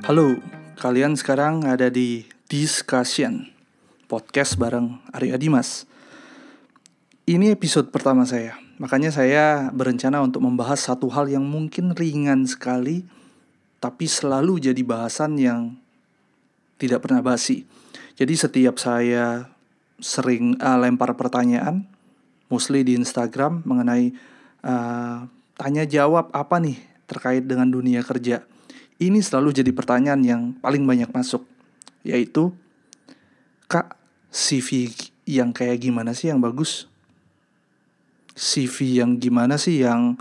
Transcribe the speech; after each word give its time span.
Halo, 0.00 0.40
kalian 0.80 1.12
sekarang 1.12 1.68
ada 1.68 1.92
di 1.92 2.24
Discussion 2.48 3.52
Podcast 4.08 4.56
bareng 4.56 4.96
Arya 5.12 5.36
Dimas 5.36 5.84
Ini 7.28 7.52
episode 7.52 7.92
pertama 7.92 8.24
saya 8.24 8.56
Makanya 8.80 9.12
saya 9.12 9.68
berencana 9.68 10.24
untuk 10.24 10.40
membahas 10.40 10.80
satu 10.80 11.12
hal 11.12 11.28
yang 11.28 11.44
mungkin 11.44 11.92
ringan 11.92 12.48
sekali 12.48 13.04
Tapi 13.76 14.08
selalu 14.08 14.72
jadi 14.72 14.80
bahasan 14.80 15.36
yang 15.36 15.76
tidak 16.80 17.04
pernah 17.04 17.20
basi. 17.20 17.68
Jadi 18.16 18.40
setiap 18.40 18.80
saya 18.80 19.52
sering 20.00 20.56
uh, 20.64 20.80
lempar 20.80 21.12
pertanyaan 21.12 21.84
Mostly 22.48 22.88
di 22.88 22.96
Instagram 22.96 23.68
mengenai 23.68 24.16
uh, 24.64 25.28
Tanya 25.60 25.84
jawab 25.84 26.32
apa 26.32 26.56
nih 26.56 26.80
terkait 27.04 27.44
dengan 27.44 27.68
dunia 27.68 28.00
kerja 28.00 28.48
ini 29.00 29.24
selalu 29.24 29.56
jadi 29.56 29.72
pertanyaan 29.72 30.20
yang 30.20 30.42
paling 30.60 30.84
banyak 30.84 31.08
masuk, 31.08 31.40
yaitu, 32.04 32.52
Kak, 33.64 33.96
CV 34.28 34.92
yang 35.24 35.56
kayak 35.56 35.80
gimana 35.80 36.12
sih 36.12 36.28
yang 36.28 36.38
bagus? 36.38 36.84
CV 38.36 39.00
yang 39.00 39.16
gimana 39.16 39.56
sih 39.56 39.80
yang 39.80 40.20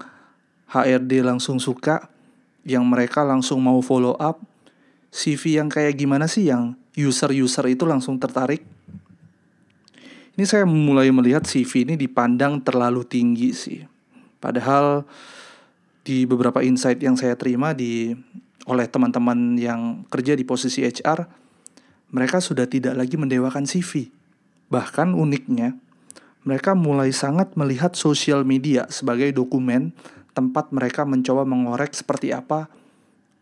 HRD 0.71 1.19
langsung 1.27 1.59
suka, 1.59 2.07
yang 2.63 2.87
mereka 2.87 3.27
langsung 3.27 3.59
mau 3.59 3.83
follow 3.83 4.15
up? 4.15 4.39
CV 5.11 5.59
yang 5.59 5.67
kayak 5.67 5.99
gimana 5.99 6.29
sih 6.29 6.47
yang 6.47 6.77
user-user 6.95 7.67
itu 7.67 7.83
langsung 7.83 8.15
tertarik? 8.15 8.63
Ini 10.39 10.45
saya 10.47 10.63
mulai 10.63 11.11
melihat 11.11 11.43
CV 11.43 11.83
ini 11.83 11.99
dipandang 11.99 12.63
terlalu 12.63 13.03
tinggi 13.03 13.51
sih. 13.51 13.83
Padahal 14.39 15.03
di 16.07 16.23
beberapa 16.23 16.63
insight 16.63 17.03
yang 17.03 17.19
saya 17.19 17.35
terima 17.35 17.75
di 17.75 18.15
oleh 18.69 18.85
teman-teman 18.85 19.57
yang 19.57 20.05
kerja 20.13 20.37
di 20.37 20.45
posisi 20.45 20.85
HR, 20.85 21.25
mereka 22.13 22.37
sudah 22.37 22.69
tidak 22.69 22.93
lagi 22.93 23.17
mendewakan 23.17 23.65
CV. 23.65 24.13
Bahkan 24.69 25.17
uniknya, 25.17 25.73
mereka 26.45 26.77
mulai 26.77 27.09
sangat 27.09 27.57
melihat 27.57 27.97
sosial 27.97 28.45
media 28.45 28.85
sebagai 28.93 29.33
dokumen 29.33 29.91
tempat 30.37 30.69
mereka 30.69 31.03
mencoba 31.03 31.43
mengorek 31.43 31.97
seperti 31.97 32.29
apa 32.29 32.69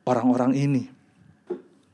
orang-orang 0.08 0.56
ini. 0.56 0.84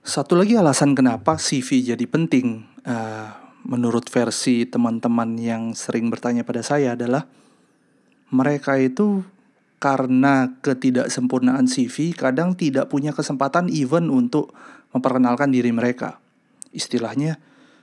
Satu 0.06 0.38
lagi 0.38 0.53
alasan 0.53 0.94
kenapa 0.94 1.36
CV 1.42 1.81
jadi 1.81 2.06
penting, 2.06 2.62
uh, 2.86 3.30
menurut 3.66 4.06
versi 4.12 4.68
teman-teman 4.68 5.40
yang 5.40 5.73
sering 5.73 6.12
bertanya 6.12 6.45
pada 6.45 6.62
saya 6.62 6.94
adalah 6.94 7.25
mereka 8.30 8.78
itu 8.78 9.23
karena 9.84 10.64
ketidaksempurnaan 10.64 11.67
CV 11.67 12.16
kadang 12.16 12.56
tidak 12.56 12.88
punya 12.88 13.12
kesempatan 13.12 13.67
even 13.67 14.08
untuk 14.08 14.56
memperkenalkan 14.95 15.52
diri 15.52 15.75
mereka. 15.75 16.23
Istilahnya, 16.72 17.36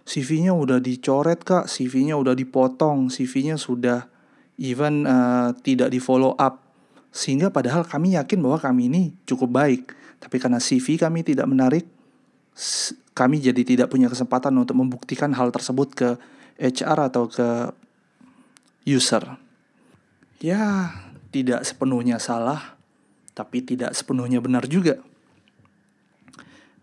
CV-nya 0.09 0.57
udah 0.57 0.81
dicoret 0.81 1.45
kak, 1.45 1.69
CV-nya 1.69 2.17
udah 2.17 2.33
dipotong, 2.33 3.13
CV-nya 3.13 3.61
sudah 3.61 4.09
even 4.57 5.05
uh, 5.05 5.53
tidak 5.61 5.93
di 5.93 6.01
follow 6.01 6.33
up. 6.41 6.65
Sehingga 7.13 7.53
padahal 7.53 7.85
kami 7.85 8.17
yakin 8.17 8.41
bahwa 8.41 8.57
kami 8.57 8.89
ini 8.89 9.03
cukup 9.29 9.53
baik. 9.61 9.93
Tapi 10.25 10.41
karena 10.41 10.57
CV 10.57 10.97
kami 10.97 11.21
tidak 11.21 11.45
menarik, 11.53 11.85
kami 13.13 13.45
jadi 13.45 13.61
tidak 13.61 13.93
punya 13.93 14.09
kesempatan 14.09 14.57
untuk 14.57 14.73
membuktikan 14.73 15.37
hal 15.37 15.53
tersebut 15.53 15.93
ke 15.93 16.09
HR 16.57 17.13
atau 17.13 17.29
ke 17.29 17.77
user. 18.89 19.37
Ya, 20.41 20.89
tidak 21.31 21.63
sepenuhnya 21.63 22.19
salah, 22.19 22.77
tapi 23.33 23.63
tidak 23.63 23.95
sepenuhnya 23.95 24.43
benar 24.43 24.67
juga. 24.67 24.99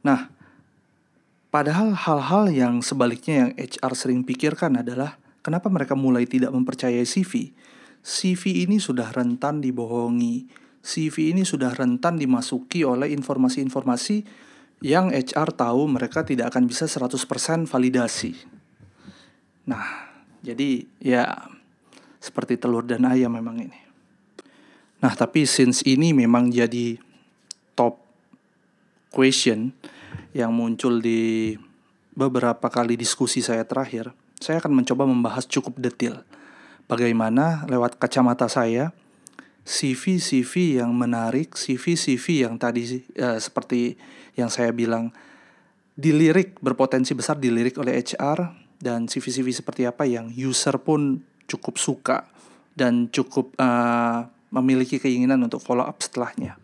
Nah, 0.02 0.32
padahal 1.52 1.94
hal-hal 1.94 2.50
yang 2.52 2.80
sebaliknya 2.80 3.48
yang 3.48 3.52
HR 3.60 3.94
sering 3.94 4.22
pikirkan 4.24 4.80
adalah 4.80 5.20
kenapa 5.44 5.68
mereka 5.68 5.94
mulai 5.94 6.24
tidak 6.24 6.56
mempercayai 6.56 7.04
CV. 7.04 7.52
CV 8.00 8.64
ini 8.64 8.80
sudah 8.80 9.12
rentan 9.12 9.60
dibohongi. 9.60 10.48
CV 10.80 11.36
ini 11.36 11.44
sudah 11.44 11.76
rentan 11.76 12.16
dimasuki 12.16 12.88
oleh 12.88 13.12
informasi-informasi 13.12 14.24
yang 14.80 15.12
HR 15.12 15.52
tahu 15.52 15.90
mereka 15.92 16.24
tidak 16.24 16.56
akan 16.56 16.70
bisa 16.70 16.88
100% 16.88 17.68
validasi. 17.68 18.32
Nah, 19.68 19.84
jadi 20.40 20.88
ya 21.04 21.52
seperti 22.24 22.56
telur 22.56 22.88
dan 22.88 23.04
ayam 23.04 23.36
memang 23.36 23.60
ini. 23.60 23.87
Nah, 24.98 25.14
tapi 25.14 25.46
since 25.46 25.86
ini 25.86 26.10
memang 26.10 26.50
jadi 26.50 26.98
top 27.78 28.02
question 29.14 29.70
yang 30.34 30.50
muncul 30.54 30.98
di 30.98 31.54
beberapa 32.18 32.66
kali 32.74 32.98
diskusi 32.98 33.46
saya 33.46 33.62
terakhir, 33.62 34.10
saya 34.42 34.58
akan 34.58 34.82
mencoba 34.82 35.06
membahas 35.06 35.46
cukup 35.46 35.78
detail. 35.78 36.26
Bagaimana 36.90 37.68
lewat 37.70 38.02
kacamata 38.02 38.50
saya 38.50 38.90
CV-CV 39.68 40.80
yang 40.80 40.96
menarik, 40.96 41.54
CV-CV 41.54 42.48
yang 42.48 42.56
tadi 42.56 43.04
uh, 43.20 43.36
seperti 43.38 44.00
yang 44.40 44.48
saya 44.48 44.72
bilang 44.72 45.12
dilirik 45.98 46.56
berpotensi 46.64 47.12
besar 47.12 47.36
dilirik 47.36 47.76
oleh 47.76 48.00
HR 48.00 48.54
dan 48.80 49.12
CV-CV 49.12 49.52
seperti 49.52 49.84
apa 49.84 50.08
yang 50.08 50.32
user 50.32 50.80
pun 50.80 51.20
cukup 51.50 51.76
suka 51.76 52.30
dan 52.78 53.12
cukup 53.12 53.52
uh, 53.60 54.30
memiliki 54.54 54.98
keinginan 55.02 55.44
untuk 55.44 55.60
follow 55.60 55.84
up 55.84 56.00
setelahnya. 56.00 56.56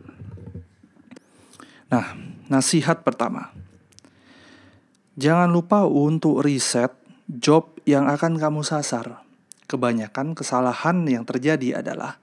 Nah, 1.91 2.17
nasihat 2.49 3.05
pertama. 3.05 3.53
Jangan 5.13 5.51
lupa 5.53 5.85
untuk 5.85 6.41
riset 6.41 6.89
job 7.29 7.77
yang 7.85 8.09
akan 8.09 8.41
kamu 8.41 8.66
sasar. 8.66 9.21
Kebanyakan 9.69 10.33
kesalahan 10.33 11.05
yang 11.05 11.23
terjadi 11.23 11.85
adalah 11.85 12.17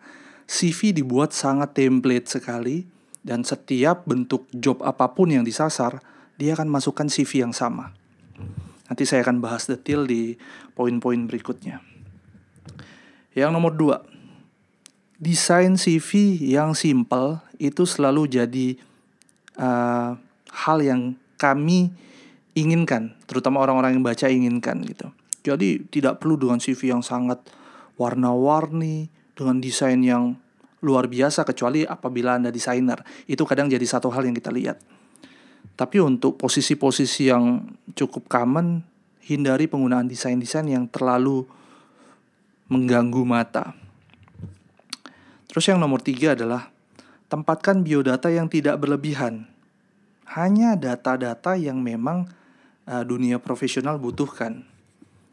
CV 0.50 0.90
dibuat 0.90 1.30
sangat 1.30 1.78
template 1.78 2.26
sekali 2.26 2.82
dan 3.22 3.46
setiap 3.46 4.08
bentuk 4.08 4.50
job 4.50 4.82
apa 4.82 5.12
pun 5.14 5.30
yang 5.30 5.46
disasar, 5.46 6.02
dia 6.34 6.58
akan 6.58 6.66
masukkan 6.66 7.06
CV 7.06 7.46
yang 7.46 7.54
sama. 7.54 7.94
Nanti 8.90 9.06
saya 9.06 9.22
akan 9.22 9.38
bahas 9.38 9.70
detail 9.70 10.02
di 10.02 10.34
poin-poin 10.74 11.30
berikutnya. 11.30 11.78
Yang 13.38 13.50
nomor 13.54 13.72
dua, 13.78 14.02
desain 15.20 15.76
CV 15.76 16.40
yang 16.40 16.72
simple 16.72 17.44
itu 17.60 17.84
selalu 17.84 18.24
jadi 18.26 18.80
uh, 19.60 20.16
hal 20.48 20.78
yang 20.80 21.14
kami 21.36 21.92
inginkan, 22.56 23.14
terutama 23.28 23.60
orang-orang 23.60 24.00
yang 24.00 24.04
baca 24.04 24.26
inginkan 24.26 24.82
gitu. 24.88 25.12
Jadi 25.44 25.84
tidak 25.92 26.20
perlu 26.20 26.40
dengan 26.40 26.58
CV 26.60 26.92
yang 26.92 27.04
sangat 27.04 27.40
warna-warni, 28.00 29.12
dengan 29.36 29.60
desain 29.60 30.00
yang 30.00 30.36
luar 30.80 31.08
biasa 31.08 31.44
kecuali 31.44 31.84
apabila 31.84 32.40
Anda 32.40 32.48
desainer. 32.48 33.04
Itu 33.28 33.44
kadang 33.44 33.68
jadi 33.68 33.84
satu 33.84 34.08
hal 34.12 34.24
yang 34.24 34.36
kita 34.36 34.52
lihat. 34.52 34.80
Tapi 35.76 35.96
untuk 36.00 36.36
posisi-posisi 36.36 37.32
yang 37.32 37.64
cukup 37.96 38.28
common, 38.28 38.84
hindari 39.24 39.64
penggunaan 39.64 40.08
desain-desain 40.08 40.68
yang 40.68 40.84
terlalu 40.92 41.48
mengganggu 42.68 43.24
mata. 43.24 43.72
Terus 45.50 45.66
yang 45.66 45.82
nomor 45.82 45.98
tiga 45.98 46.38
adalah 46.38 46.70
tempatkan 47.26 47.82
biodata 47.82 48.30
yang 48.30 48.46
tidak 48.46 48.78
berlebihan. 48.78 49.50
Hanya 50.30 50.78
data-data 50.78 51.58
yang 51.58 51.82
memang 51.82 52.30
uh, 52.86 53.02
dunia 53.02 53.42
profesional 53.42 53.98
butuhkan. 53.98 54.62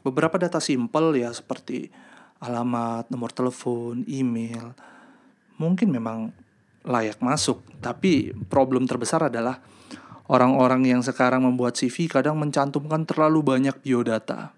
Beberapa 0.02 0.42
data 0.42 0.58
simpel 0.58 1.22
ya 1.22 1.30
seperti 1.30 1.94
alamat, 2.42 3.14
nomor 3.14 3.30
telepon, 3.30 4.02
email, 4.10 4.74
mungkin 5.62 5.94
memang 5.94 6.34
layak 6.82 7.22
masuk. 7.22 7.62
Tapi 7.78 8.34
problem 8.50 8.90
terbesar 8.90 9.30
adalah 9.30 9.62
orang-orang 10.34 10.98
yang 10.98 11.02
sekarang 11.06 11.46
membuat 11.46 11.78
CV 11.78 12.10
kadang 12.10 12.42
mencantumkan 12.42 13.06
terlalu 13.06 13.46
banyak 13.46 13.78
biodata. 13.86 14.50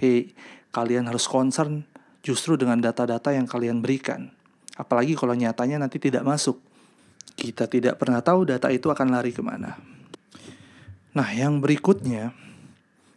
Hei, 0.00 0.32
kalian 0.72 1.12
harus 1.12 1.28
concern 1.28 1.84
justru 2.24 2.56
dengan 2.56 2.80
data-data 2.80 3.36
yang 3.36 3.44
kalian 3.44 3.84
berikan. 3.84 4.32
Apalagi 4.74 5.14
kalau 5.14 5.34
nyatanya 5.34 5.78
nanti 5.78 6.02
tidak 6.02 6.26
masuk. 6.26 6.58
Kita 7.34 7.66
tidak 7.66 7.98
pernah 7.98 8.22
tahu 8.22 8.46
data 8.46 8.70
itu 8.70 8.90
akan 8.90 9.10
lari 9.10 9.34
ke 9.34 9.42
mana. 9.42 9.78
Nah, 11.14 11.28
yang 11.30 11.62
berikutnya, 11.62 12.34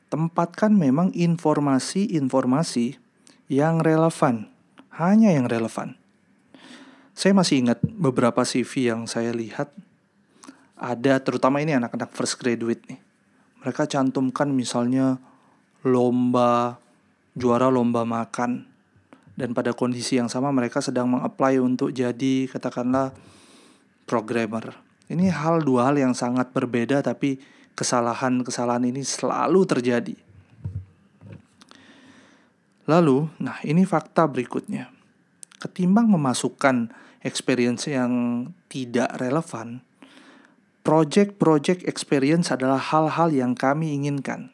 tempatkan 0.09 0.73
memang 0.73 1.09
informasi-informasi 1.17 2.97
yang 3.49 3.81
relevan. 3.81 4.49
Hanya 4.93 5.33
yang 5.33 5.49
relevan. 5.49 5.97
Saya 7.17 7.33
masih 7.33 7.65
ingat 7.65 7.81
beberapa 7.81 8.45
CV 8.45 8.93
yang 8.93 9.09
saya 9.09 9.33
lihat 9.33 9.73
ada 10.77 11.17
terutama 11.17 11.57
ini 11.57 11.73
anak-anak 11.73 12.13
first 12.13 12.37
graduate 12.37 12.85
nih. 12.85 13.01
Mereka 13.65 13.89
cantumkan 13.89 14.53
misalnya 14.53 15.17
lomba 15.81 16.77
juara 17.33 17.73
lomba 17.73 18.05
makan 18.05 18.76
dan 19.37 19.53
pada 19.53 19.71
kondisi 19.71 20.17
yang 20.17 20.27
sama 20.27 20.49
mereka 20.49 20.81
sedang 20.81 21.13
mengapply 21.13 21.61
untuk 21.61 21.93
jadi 21.93 22.49
katakanlah 22.49 23.13
programmer 24.09 24.73
Ini 25.07 25.31
hal 25.31 25.63
dua 25.63 25.87
hal 25.87 25.95
yang 26.01 26.11
sangat 26.11 26.51
berbeda 26.51 26.99
tapi 26.99 27.39
kesalahan-kesalahan 27.77 28.91
ini 28.91 29.05
selalu 29.05 29.63
terjadi. 29.63 30.17
Lalu, 32.91 33.31
nah 33.39 33.55
ini 33.63 33.87
fakta 33.87 34.27
berikutnya. 34.27 34.91
Ketimbang 35.63 36.11
memasukkan 36.11 36.91
experience 37.23 37.87
yang 37.87 38.11
tidak 38.67 39.15
relevan, 39.15 39.79
project-project 40.83 41.87
experience 41.87 42.51
adalah 42.51 42.79
hal-hal 42.79 43.31
yang 43.31 43.55
kami 43.55 43.95
inginkan. 43.95 44.51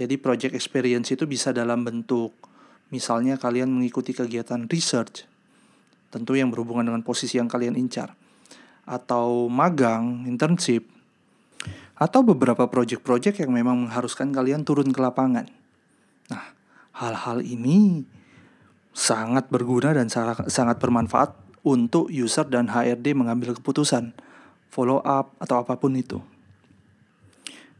Jadi 0.00 0.16
project 0.16 0.56
experience 0.56 1.12
itu 1.12 1.28
bisa 1.28 1.52
dalam 1.52 1.84
bentuk 1.84 2.47
misalnya 2.88 3.36
kalian 3.36 3.68
mengikuti 3.68 4.16
kegiatan 4.16 4.64
research, 4.68 5.28
tentu 6.08 6.36
yang 6.36 6.48
berhubungan 6.48 6.88
dengan 6.88 7.02
posisi 7.04 7.36
yang 7.36 7.48
kalian 7.48 7.76
incar, 7.76 8.16
atau 8.88 9.46
magang, 9.52 10.24
internship, 10.24 10.88
atau 11.98 12.22
beberapa 12.22 12.70
project-project 12.70 13.42
yang 13.42 13.52
memang 13.52 13.88
mengharuskan 13.88 14.32
kalian 14.32 14.62
turun 14.64 14.88
ke 14.94 15.00
lapangan. 15.02 15.50
Nah, 16.30 16.44
hal-hal 16.96 17.44
ini 17.44 18.06
sangat 18.94 19.50
berguna 19.52 19.92
dan 19.92 20.08
sangat 20.46 20.76
bermanfaat 20.78 21.34
untuk 21.66 22.08
user 22.08 22.46
dan 22.48 22.70
HRD 22.70 23.12
mengambil 23.18 23.52
keputusan 23.58 24.14
follow 24.72 25.02
up, 25.02 25.34
atau 25.42 25.60
apa 25.60 25.76
pun 25.76 25.96
itu. 25.96 26.20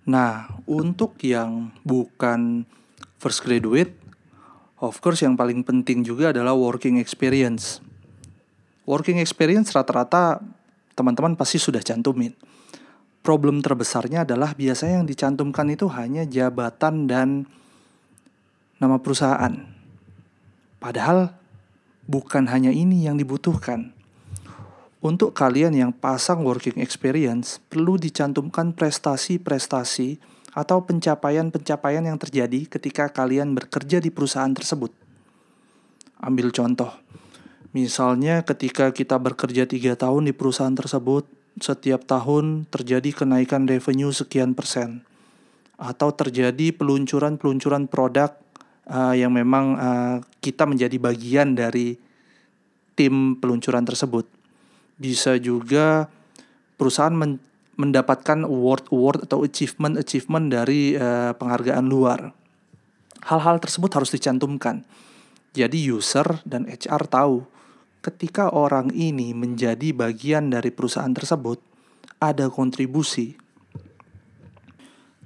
Nah, 0.08 0.48
untuk 0.64 1.20
yang 1.20 1.68
bukan 1.84 2.64
first 3.20 3.44
graduate, 3.44 3.92
of 4.78 4.98
course 5.02 5.26
yang 5.26 5.34
paling 5.34 5.66
penting 5.66 6.06
juga 6.06 6.30
adalah 6.30 6.54
working 6.54 7.02
experience. 7.02 7.82
Working 8.88 9.20
experience 9.20 9.74
rata-rata 9.74 10.40
teman-teman 10.96 11.36
pasti 11.36 11.60
sudah 11.60 11.82
cantumin. 11.84 12.32
Problem 13.20 13.60
terbesarnya 13.60 14.24
adalah 14.24 14.56
biasanya 14.56 15.02
yang 15.02 15.08
dicantumkan 15.08 15.68
itu 15.68 15.90
hanya 15.92 16.24
jabatan 16.24 17.04
dan 17.04 17.44
nama 18.80 18.96
perusahaan. 18.96 19.52
Padahal 20.78 21.34
bukan 22.06 22.48
hanya 22.48 22.72
ini 22.72 23.04
yang 23.04 23.18
dibutuhkan. 23.18 23.92
Untuk 24.98 25.30
kalian 25.30 25.78
yang 25.78 25.92
pasang 25.94 26.42
working 26.42 26.82
experience, 26.82 27.62
perlu 27.70 27.94
dicantumkan 28.00 28.74
prestasi-prestasi 28.74 30.18
atau 30.52 30.84
pencapaian-pencapaian 30.84 32.04
yang 32.04 32.16
terjadi 32.16 32.68
ketika 32.68 33.12
kalian 33.12 33.52
bekerja 33.52 34.00
di 34.00 34.08
perusahaan 34.08 34.52
tersebut. 34.52 34.92
Ambil 36.18 36.50
contoh, 36.50 36.90
misalnya 37.76 38.42
ketika 38.42 38.90
kita 38.90 39.20
bekerja 39.20 39.68
tiga 39.68 39.94
tahun 39.94 40.30
di 40.30 40.34
perusahaan 40.34 40.74
tersebut, 40.74 41.28
setiap 41.58 42.06
tahun 42.06 42.66
terjadi 42.70 43.24
kenaikan 43.24 43.66
revenue 43.66 44.10
sekian 44.10 44.54
persen, 44.54 45.06
atau 45.78 46.10
terjadi 46.10 46.74
peluncuran-peluncuran 46.74 47.86
produk 47.86 48.34
uh, 48.90 49.14
yang 49.14 49.30
memang 49.30 49.78
uh, 49.78 50.16
kita 50.42 50.66
menjadi 50.66 50.98
bagian 50.98 51.54
dari 51.54 51.94
tim 52.98 53.38
peluncuran 53.38 53.86
tersebut. 53.86 54.26
Bisa 54.98 55.38
juga 55.38 56.10
perusahaan 56.74 57.14
men 57.14 57.38
mendapatkan 57.78 58.42
award-award 58.42 59.30
atau 59.30 59.46
achievement-achievement 59.46 60.50
dari 60.50 60.98
uh, 60.98 61.30
penghargaan 61.38 61.86
luar. 61.86 62.34
Hal-hal 63.22 63.62
tersebut 63.62 63.94
harus 63.94 64.10
dicantumkan. 64.10 64.82
Jadi 65.54 65.86
user 65.86 66.42
dan 66.42 66.66
HR 66.66 67.06
tahu 67.06 67.46
ketika 68.02 68.50
orang 68.50 68.90
ini 68.90 69.30
menjadi 69.30 69.94
bagian 69.94 70.50
dari 70.50 70.74
perusahaan 70.74 71.10
tersebut, 71.14 71.62
ada 72.18 72.50
kontribusi. 72.50 73.38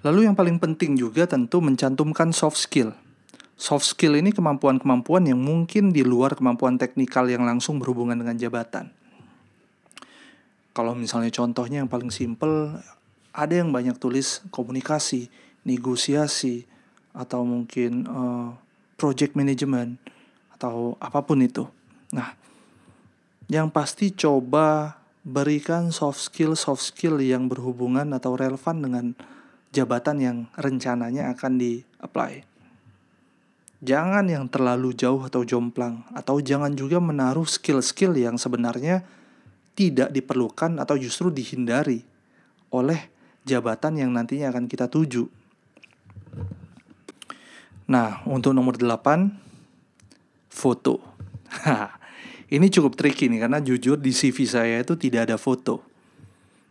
Lalu 0.05 0.29
yang 0.29 0.37
paling 0.37 0.61
penting 0.61 1.01
juga 1.01 1.25
tentu 1.25 1.65
mencantumkan 1.65 2.37
soft 2.37 2.61
skill. 2.61 2.93
Soft 3.57 3.87
skill 3.87 4.19
ini 4.19 4.35
kemampuan-kemampuan 4.35 5.25
yang 5.25 5.41
mungkin 5.41 5.89
di 5.89 6.05
luar 6.05 6.37
kemampuan 6.37 6.77
teknikal 6.77 7.25
yang 7.31 7.49
langsung 7.49 7.81
berhubungan 7.81 8.19
dengan 8.19 8.37
jabatan 8.37 9.02
kalau 10.73 10.97
misalnya 10.97 11.33
contohnya 11.33 11.85
yang 11.85 11.91
paling 11.91 12.09
simple 12.09 12.77
ada 13.33 13.55
yang 13.55 13.73
banyak 13.73 13.97
tulis 13.97 14.45
komunikasi 14.53 15.33
negosiasi 15.65 16.69
atau 17.13 17.45
mungkin 17.45 18.09
uh, 18.09 18.57
project 18.97 19.37
management 19.37 20.01
atau 20.57 20.97
apa 21.01 21.21
pun 21.25 21.41
itu. 21.45 21.69
Nah 22.13 22.35
yang 23.49 23.69
pasti 23.69 24.13
coba 24.13 24.97
berikan 25.23 25.93
soft 25.95 26.19
skill 26.19 26.59
soft 26.59 26.83
skill 26.83 27.21
yang 27.23 27.47
berhubungan 27.47 28.11
atau 28.17 28.35
relevan 28.35 28.77
dengan 28.83 29.07
jabatan 29.71 30.17
yang 30.19 30.39
rencananya 30.59 31.31
akan 31.33 31.61
di 31.61 31.85
apply 32.03 32.53
jangan 33.83 34.31
yang 34.31 34.47
terlalu 34.47 34.95
jauh 34.95 35.27
atau 35.27 35.43
jomplang 35.43 36.07
atau 36.15 36.39
jangan 36.39 36.71
juga 36.79 37.03
menaruh 37.03 37.45
skill-skill 37.45 38.15
yang 38.15 38.39
sebenarnya 38.39 39.03
tidak 39.73 40.13
diperlukan 40.13 40.77
atau 40.81 40.97
justru 41.01 41.33
dihindari 41.33 42.05
oleh 42.73 43.09
jabatan 43.45 43.99
yang 44.01 44.11
nantinya 44.13 44.53
akan 44.53 44.69
kita 44.69 44.89
tuju. 44.89 45.27
Nah, 47.91 48.25
untuk 48.25 48.57
nomor 48.57 48.79
8 48.79 49.43
foto. 50.53 51.01
Ini 52.55 52.69
cukup 52.69 53.01
tricky 53.01 53.33
nih 53.33 53.49
karena 53.49 53.65
jujur 53.65 53.97
di 53.97 54.13
CV 54.13 54.45
saya 54.45 54.85
itu 54.85 54.93
tidak 55.01 55.25
ada 55.33 55.41
foto. 55.41 55.81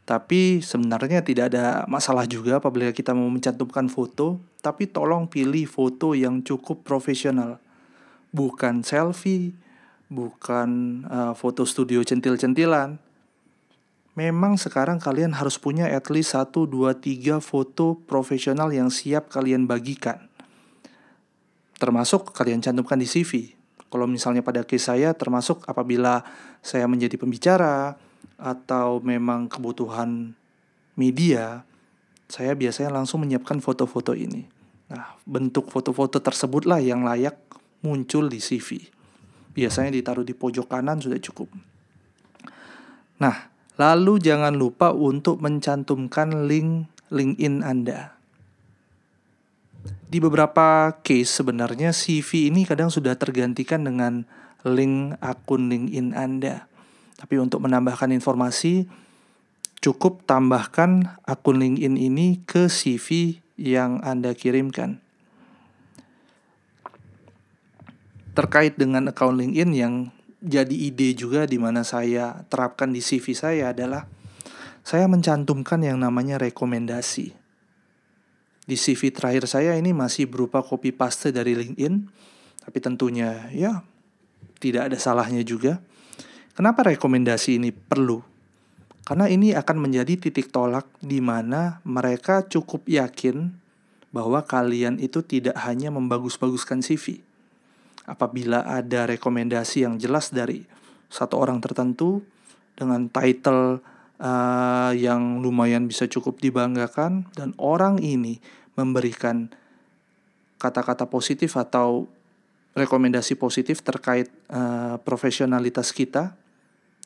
Tapi 0.06 0.62
sebenarnya 0.62 1.26
tidak 1.26 1.50
ada 1.50 1.90
masalah 1.90 2.30
juga 2.30 2.62
apabila 2.62 2.94
kita 2.94 3.18
mau 3.18 3.26
mencantumkan 3.34 3.90
foto, 3.90 4.38
tapi 4.62 4.86
tolong 4.86 5.26
pilih 5.26 5.66
foto 5.66 6.14
yang 6.14 6.46
cukup 6.46 6.86
profesional. 6.86 7.58
Bukan 8.30 8.86
selfie, 8.86 9.58
bukan 10.12 11.02
uh, 11.08 11.32
foto 11.32 11.64
studio 11.64 12.04
centil-centilan. 12.04 13.00
Memang 14.12 14.60
sekarang 14.60 15.00
kalian 15.00 15.40
harus 15.40 15.56
punya 15.56 15.88
at 15.88 16.12
least 16.12 16.36
1, 16.36 16.52
2, 16.52 16.68
3 16.68 17.40
foto 17.40 17.96
profesional 17.96 18.68
yang 18.76 18.92
siap 18.92 19.32
kalian 19.32 19.72
bagikan. 19.72 20.28
Termasuk 21.80 22.36
kalian 22.36 22.60
cantumkan 22.60 23.00
di 23.00 23.08
CV. 23.08 23.56
Kalau 23.88 24.04
misalnya 24.12 24.44
pada 24.44 24.68
case 24.68 24.92
saya 24.92 25.16
termasuk 25.16 25.64
apabila 25.64 26.28
saya 26.60 26.92
menjadi 26.92 27.16
pembicara 27.16 27.96
atau 28.36 29.00
memang 29.00 29.48
kebutuhan 29.48 30.36
media, 31.00 31.64
saya 32.28 32.52
biasanya 32.52 32.92
langsung 32.92 33.24
menyiapkan 33.24 33.64
foto-foto 33.64 34.12
ini. 34.12 34.44
Nah, 34.92 35.16
bentuk 35.24 35.72
foto-foto 35.72 36.20
tersebutlah 36.20 36.84
yang 36.84 37.08
layak 37.08 37.40
muncul 37.80 38.28
di 38.28 38.44
CV. 38.44 38.91
Biasanya 39.52 39.92
ditaruh 39.92 40.24
di 40.24 40.32
pojok 40.32 40.72
kanan 40.72 41.04
sudah 41.04 41.20
cukup. 41.20 41.52
Nah, 43.22 43.52
lalu 43.78 44.18
jangan 44.18 44.56
lupa 44.56 44.96
untuk 44.96 45.44
mencantumkan 45.44 46.48
link 46.48 46.88
LinkedIn 47.12 47.62
Anda. 47.62 48.16
Di 50.12 50.20
beberapa 50.20 50.96
case 51.04 51.44
sebenarnya 51.44 51.92
CV 51.92 52.52
ini 52.52 52.64
kadang 52.64 52.92
sudah 52.92 53.16
tergantikan 53.20 53.84
dengan 53.84 54.24
link 54.64 55.20
akun 55.20 55.68
LinkedIn 55.68 56.16
Anda. 56.16 56.68
Tapi 57.20 57.38
untuk 57.38 57.62
menambahkan 57.64 58.10
informasi, 58.16 58.90
cukup 59.84 60.24
tambahkan 60.26 61.20
akun 61.28 61.60
LinkedIn 61.60 61.96
ini 62.00 62.40
ke 62.44 62.68
CV 62.72 63.40
yang 63.60 64.02
Anda 64.02 64.34
kirimkan. 64.34 65.04
Terkait 68.32 68.80
dengan 68.80 69.12
account 69.12 69.40
LinkedIn 69.40 69.72
yang 69.76 69.94
jadi 70.42 70.74
ide 70.74 71.14
juga 71.14 71.46
di 71.46 71.62
mana 71.62 71.86
saya 71.86 72.42
terapkan 72.50 72.90
di 72.90 73.04
CV 73.04 73.38
saya 73.38 73.76
adalah 73.76 74.10
saya 74.82 75.06
mencantumkan 75.06 75.78
yang 75.86 76.02
namanya 76.02 76.42
rekomendasi. 76.42 77.38
Di 78.66 78.76
CV 78.78 79.14
terakhir 79.14 79.46
saya 79.46 79.78
ini 79.78 79.94
masih 79.94 80.26
berupa 80.26 80.66
copy 80.66 80.90
paste 80.96 81.30
dari 81.30 81.54
LinkedIn, 81.54 81.94
tapi 82.66 82.78
tentunya 82.82 83.50
ya 83.54 83.86
tidak 84.58 84.90
ada 84.90 84.98
salahnya 84.98 85.46
juga. 85.46 85.82
Kenapa 86.58 86.86
rekomendasi 86.90 87.62
ini 87.62 87.70
perlu? 87.70 88.22
Karena 89.02 89.26
ini 89.26 89.54
akan 89.58 89.78
menjadi 89.82 90.14
titik 90.18 90.54
tolak 90.54 90.86
di 91.02 91.20
mana 91.20 91.82
mereka 91.82 92.46
cukup 92.46 92.86
yakin 92.86 93.50
bahwa 94.14 94.46
kalian 94.46 95.02
itu 95.02 95.26
tidak 95.26 95.58
hanya 95.66 95.90
membagus-baguskan 95.90 96.86
CV, 96.86 97.24
apabila 98.12 98.68
ada 98.68 99.08
rekomendasi 99.08 99.88
yang 99.88 99.96
jelas 99.96 100.36
dari 100.36 100.68
satu 101.08 101.40
orang 101.40 101.64
tertentu 101.64 102.20
dengan 102.76 103.08
title 103.08 103.80
uh, 104.20 104.92
yang 104.92 105.40
lumayan 105.40 105.88
bisa 105.88 106.12
cukup 106.12 106.44
dibanggakan 106.44 107.32
dan 107.40 107.56
orang 107.56 108.04
ini 108.04 108.44
memberikan 108.76 109.48
kata-kata 110.60 111.08
positif 111.08 111.56
atau 111.56 112.12
rekomendasi 112.76 113.40
positif 113.40 113.80
terkait 113.80 114.28
uh, 114.52 115.00
profesionalitas 115.04 115.96
kita 115.96 116.36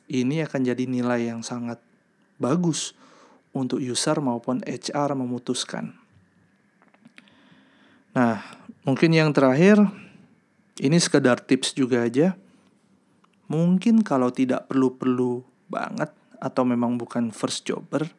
ini 0.09 0.41
akan 0.45 0.61
jadi 0.61 0.85
nilai 0.85 1.29
yang 1.33 1.41
sangat 1.41 1.81
bagus 2.37 2.93
untuk 3.55 3.81
user 3.81 4.19
maupun 4.21 4.61
HR 4.67 5.17
memutuskan. 5.17 5.95
Nah, 8.13 8.43
mungkin 8.85 9.11
yang 9.15 9.33
terakhir 9.33 9.81
ini 10.81 10.97
sekedar 10.99 11.39
tips 11.39 11.71
juga 11.71 12.03
aja. 12.03 12.35
Mungkin 13.47 14.01
kalau 14.01 14.33
tidak 14.33 14.67
perlu-perlu 14.67 15.45
banget 15.69 16.09
atau 16.41 16.63
memang 16.65 16.97
bukan 16.97 17.29
first 17.29 17.63
jobber, 17.63 18.09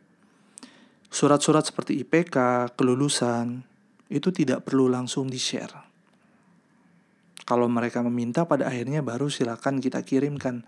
surat-surat 1.10 1.66
seperti 1.66 2.00
IPK, 2.06 2.70
kelulusan, 2.78 3.66
itu 4.08 4.30
tidak 4.30 4.66
perlu 4.66 4.86
langsung 4.86 5.26
di-share. 5.26 5.86
Kalau 7.46 7.70
mereka 7.70 8.02
meminta 8.02 8.42
pada 8.42 8.66
akhirnya 8.66 9.06
baru 9.06 9.30
silakan 9.30 9.78
kita 9.78 10.02
kirimkan. 10.02 10.66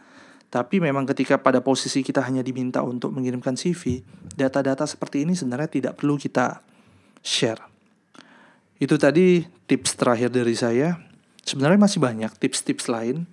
Tapi 0.49 0.80
memang 0.80 1.04
ketika 1.04 1.42
pada 1.42 1.61
posisi 1.61 2.00
kita 2.00 2.25
hanya 2.25 2.40
diminta 2.40 2.80
untuk 2.80 3.12
mengirimkan 3.12 3.52
CV, 3.59 4.00
data-data 4.33 4.88
seperti 4.88 5.26
ini 5.28 5.37
sebenarnya 5.37 5.68
tidak 5.68 6.00
perlu 6.00 6.16
kita 6.16 6.64
share. 7.21 7.61
Itu 8.78 8.97
tadi 8.97 9.45
tips 9.45 9.99
terakhir 9.99 10.30
dari 10.33 10.54
saya. 10.54 11.08
Sebenarnya 11.45 11.80
masih 11.80 12.00
banyak 12.02 12.33
tips-tips 12.38 12.90
lain 12.90 13.28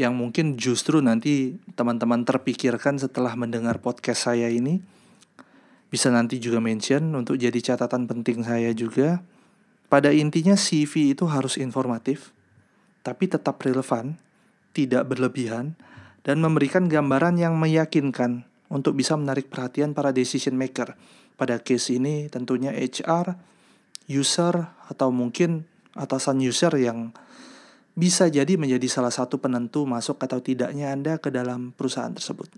yang 0.00 0.16
mungkin 0.16 0.56
justru 0.56 1.04
nanti 1.04 1.60
teman-teman 1.76 2.24
terpikirkan 2.24 2.96
setelah 2.96 3.36
mendengar 3.36 3.78
podcast 3.78 4.30
saya 4.32 4.48
ini. 4.48 4.80
Bisa 5.92 6.08
nanti 6.08 6.40
juga 6.40 6.56
mention 6.64 7.12
untuk 7.12 7.36
jadi 7.36 7.60
catatan 7.60 8.08
penting 8.08 8.40
saya 8.40 8.72
juga. 8.72 9.20
Pada 9.92 10.08
intinya 10.08 10.56
CV 10.56 11.12
itu 11.12 11.28
harus 11.28 11.60
informatif, 11.60 12.32
tapi 13.04 13.28
tetap 13.28 13.60
relevan, 13.60 14.16
tidak 14.72 15.04
berlebihan, 15.04 15.76
dan 16.24 16.40
memberikan 16.40 16.88
gambaran 16.88 17.36
yang 17.36 17.60
meyakinkan 17.60 18.48
untuk 18.72 18.96
bisa 18.96 19.20
menarik 19.20 19.52
perhatian 19.52 19.92
para 19.92 20.16
decision 20.16 20.56
maker. 20.56 20.96
Pada 21.36 21.60
case 21.60 22.00
ini 22.00 22.32
tentunya 22.32 22.72
HR, 22.72 23.36
user, 24.08 24.72
atau 24.88 25.12
mungkin 25.12 25.68
atasan 25.92 26.40
user 26.40 26.72
yang 26.80 27.12
bisa 27.92 28.28
jadi 28.32 28.56
menjadi 28.56 28.88
salah 28.88 29.12
satu 29.12 29.36
penentu 29.36 29.84
masuk 29.84 30.16
atau 30.24 30.40
tidaknya 30.40 30.92
Anda 30.96 31.20
ke 31.20 31.28
dalam 31.28 31.76
perusahaan 31.76 32.12
tersebut. 32.12 32.48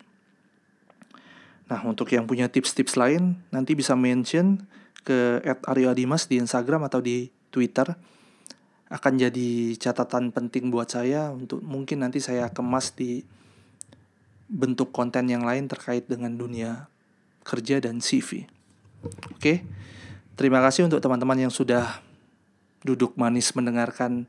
Nah, 1.64 1.80
untuk 1.88 2.12
yang 2.12 2.28
punya 2.28 2.46
tips-tips 2.46 2.94
lain, 2.94 3.40
nanti 3.50 3.74
bisa 3.74 3.96
mention 3.98 4.62
ke 5.02 5.42
@aryoadimas 5.66 6.30
di 6.30 6.38
Instagram 6.38 6.86
atau 6.86 7.02
di 7.02 7.32
Twitter. 7.50 7.98
Akan 8.92 9.18
jadi 9.18 9.74
catatan 9.74 10.30
penting 10.30 10.70
buat 10.70 10.92
saya 10.92 11.32
untuk 11.34 11.64
mungkin 11.64 12.04
nanti 12.04 12.22
saya 12.22 12.52
kemas 12.52 12.94
di 12.94 13.24
bentuk 14.46 14.92
konten 14.92 15.26
yang 15.26 15.42
lain 15.42 15.66
terkait 15.66 16.06
dengan 16.06 16.36
dunia 16.36 16.86
kerja 17.42 17.80
dan 17.80 17.98
CV. 17.98 18.46
Oke, 19.34 19.64
terima 20.36 20.60
kasih 20.62 20.86
untuk 20.86 21.00
teman-teman 21.00 21.48
yang 21.48 21.52
sudah 21.52 22.00
duduk 22.84 23.16
manis 23.16 23.52
mendengarkan 23.56 24.28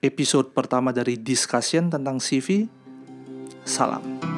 episode 0.00 0.52
pertama 0.56 0.90
dari 0.90 1.20
discussion 1.20 1.92
tentang 1.92 2.20
CV. 2.20 2.68
Salam. 3.64 4.29